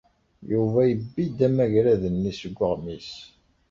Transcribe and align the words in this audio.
Yuba 0.51 0.79
yebbi-d 0.89 1.39
amagrad-nni 1.47 2.33
seg 2.39 2.55
weɣmis. 2.59 3.11